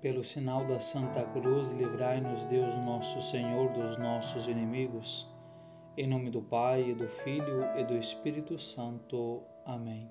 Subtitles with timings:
[0.00, 5.30] Pelo sinal da Santa Cruz, livrai-nos Deus nosso Senhor dos nossos inimigos.
[5.94, 9.42] Em nome do Pai, e do Filho e do Espírito Santo.
[9.62, 10.10] Amém.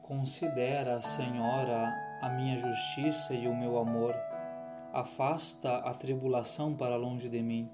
[0.00, 1.92] Considera, Senhora,
[2.22, 4.14] a minha justiça e o meu amor.
[4.90, 7.70] Afasta a tribulação para longe de mim.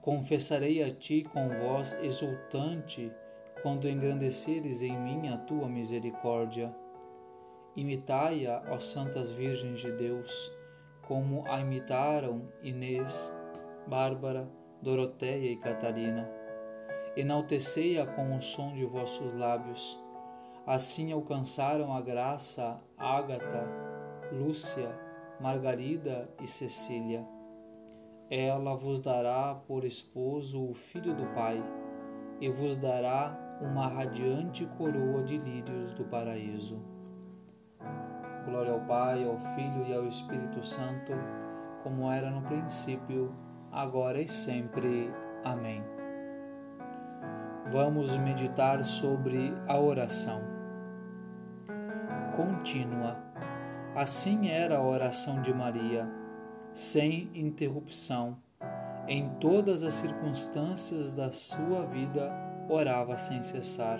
[0.00, 3.12] Confessarei a ti com voz exultante
[3.62, 6.74] quando engrandeceres em mim a tua misericórdia
[7.74, 10.52] Imitai-a, ó Santas Virgens de Deus,
[11.00, 13.34] como a imitaram Inês,
[13.86, 14.46] Bárbara,
[14.82, 16.30] Doroteia e Catarina.
[17.16, 19.98] Enaltecei-a com o som de vossos lábios.
[20.66, 23.66] Assim alcançaram a graça Ágata,
[24.30, 24.94] Lúcia,
[25.40, 27.26] Margarida e Cecília.
[28.30, 31.62] Ela vos dará por esposo o filho do Pai,
[32.38, 36.91] e vos dará uma radiante coroa de lírios do paraíso.
[38.44, 41.12] Glória ao Pai, ao Filho e ao Espírito Santo,
[41.82, 43.34] como era no princípio,
[43.70, 45.12] agora e sempre.
[45.44, 45.82] Amém.
[47.70, 50.42] Vamos meditar sobre a oração
[52.36, 53.16] contínua.
[53.94, 56.08] Assim era a oração de Maria,
[56.72, 58.36] sem interrupção.
[59.06, 62.32] Em todas as circunstâncias da sua vida,
[62.68, 63.98] orava sem cessar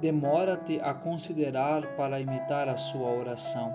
[0.00, 3.74] demora-te a considerar para imitar a sua oração.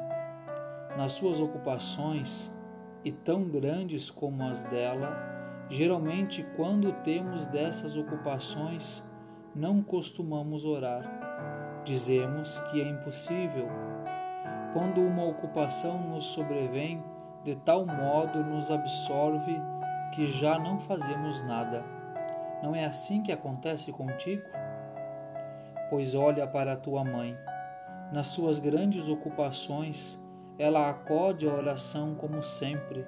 [0.98, 2.56] Nas suas ocupações,
[3.04, 5.18] e tão grandes como as dela,
[5.70, 9.04] geralmente quando temos dessas ocupações,
[9.56, 11.82] não costumamos orar.
[11.84, 13.68] Dizemos que é impossível.
[14.74, 17.04] Quando uma ocupação nos sobrevém,
[17.44, 19.56] de tal modo nos absorve
[20.14, 21.84] que já não fazemos nada.
[22.62, 24.44] Não é assim que acontece contigo?
[25.90, 27.38] Pois olha para tua mãe.
[28.12, 30.24] Nas suas grandes ocupações,
[30.58, 33.06] ela acode à oração como sempre.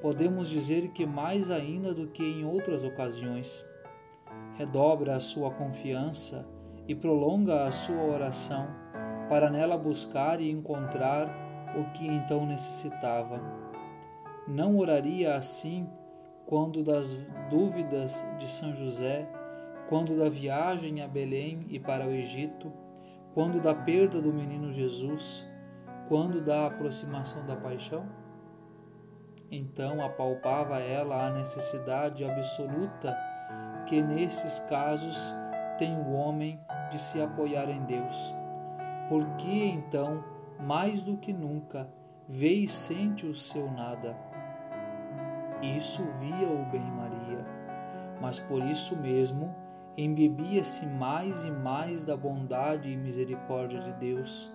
[0.00, 3.64] Podemos dizer que mais ainda do que em outras ocasiões.
[4.54, 6.46] Redobra a sua confiança
[6.88, 8.66] e prolonga a sua oração
[9.28, 11.28] para nela buscar e encontrar
[11.76, 13.40] o que então necessitava.
[14.46, 15.88] Não oraria assim
[16.46, 17.14] quando das
[17.48, 19.26] dúvidas de São José
[19.92, 22.72] quando da viagem a Belém e para o Egito,
[23.34, 25.46] quando da perda do menino Jesus,
[26.08, 28.08] quando da aproximação da paixão?
[29.50, 33.14] Então apalpava ela a necessidade absoluta
[33.86, 35.30] que nesses casos
[35.76, 36.58] tem o homem
[36.90, 38.34] de se apoiar em Deus.
[39.10, 40.24] Porque então,
[40.58, 41.86] mais do que nunca,
[42.26, 44.16] vê e sente o seu nada.
[45.60, 47.44] Isso via o bem Maria,
[48.22, 49.60] mas por isso mesmo
[49.96, 54.52] embebia-se mais e mais da bondade e misericórdia de Deus,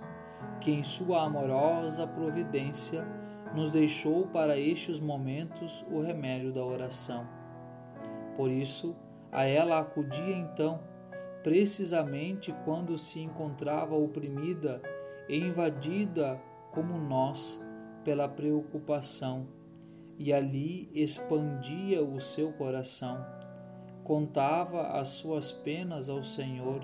[0.59, 3.05] que em sua amorosa providência
[3.55, 7.27] nos deixou para estes momentos o remédio da oração.
[8.35, 8.95] Por isso,
[9.31, 10.79] a ela acudia então,
[11.43, 14.81] precisamente quando se encontrava oprimida
[15.29, 17.63] e invadida como nós
[18.03, 19.47] pela preocupação,
[20.17, 23.23] e ali expandia o seu coração
[24.07, 26.79] contava as suas penas ao Senhor,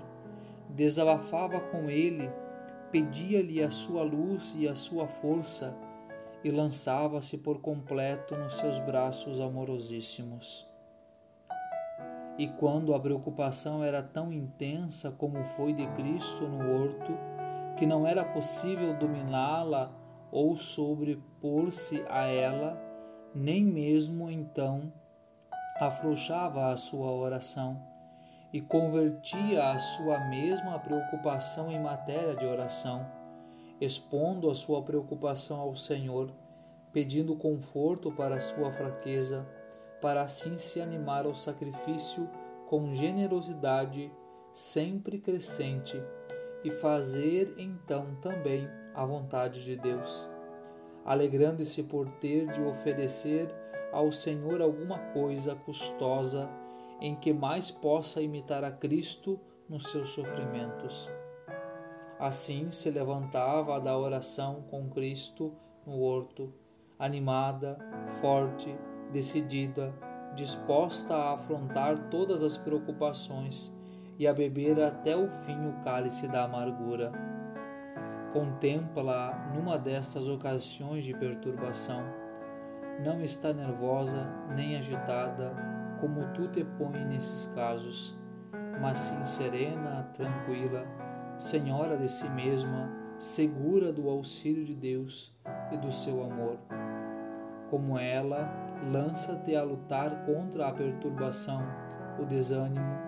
[0.68, 2.30] desabafava com ele,
[2.92, 5.74] pedia-lhe a sua luz e a sua força
[6.44, 10.70] e lançava-se por completo nos seus braços amorosíssimos.
[12.36, 17.16] E quando a preocupação era tão intensa como foi de Cristo no horto,
[17.78, 19.90] que não era possível dominá-la
[20.30, 22.78] ou sobrepor-se a ela,
[23.34, 24.92] nem mesmo então
[25.80, 27.82] afrouxava a sua oração
[28.52, 33.04] e convertia a sua mesma preocupação em matéria de oração,
[33.80, 36.30] expondo a sua preocupação ao Senhor,
[36.92, 39.44] pedindo conforto para a sua fraqueza,
[40.00, 42.30] para assim se animar ao sacrifício
[42.68, 44.12] com generosidade
[44.52, 46.00] sempre crescente
[46.62, 50.30] e fazer então também a vontade de Deus,
[51.04, 53.48] alegrando-se por ter de oferecer
[53.94, 56.50] ao Senhor alguma coisa custosa
[57.00, 61.08] em que mais possa imitar a Cristo nos seus sofrimentos.
[62.18, 65.54] Assim se levantava da oração com Cristo
[65.86, 66.52] no horto,
[66.98, 67.78] animada,
[68.20, 68.76] forte,
[69.12, 69.94] decidida,
[70.34, 73.72] disposta a afrontar todas as preocupações
[74.18, 77.12] e a beber até o fim o cálice da amargura.
[78.32, 82.23] Contempla numa destas ocasiões de perturbação
[83.02, 85.52] não está nervosa nem agitada,
[86.00, 88.18] como tu te pões nesses casos,
[88.80, 90.84] mas sim serena, tranquila,
[91.38, 95.34] senhora de si mesma, segura do auxílio de Deus
[95.72, 96.58] e do seu amor.
[97.70, 98.48] Como ela,
[98.90, 101.62] lança-te a lutar contra a perturbação,
[102.20, 102.98] o desânimo,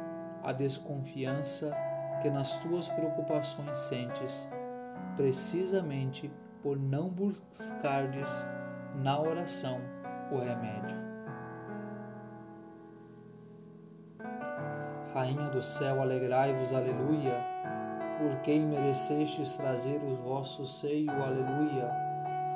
[0.42, 1.76] a desconfiança
[2.22, 4.48] que nas tuas preocupações sentes,
[5.16, 6.30] precisamente
[6.62, 8.46] por não buscardes
[8.96, 9.81] na oração
[10.31, 10.96] o remédio.
[15.14, 17.43] Rainha do céu, alegrai-vos, aleluia,
[18.19, 21.90] por quem merecestes trazer o vosso seio, aleluia.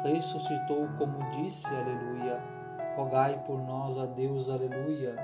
[0.02, 2.40] Ressuscitou como disse, aleluia.
[2.96, 5.14] Rogai por nós a Deus, aleluia.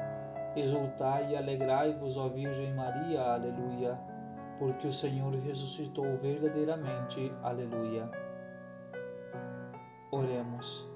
[0.55, 3.99] Exultai e alegrai-vos, ó Virgem Maria, aleluia,
[4.59, 8.09] porque o Senhor ressuscitou verdadeiramente, aleluia.
[10.11, 10.96] Oremos.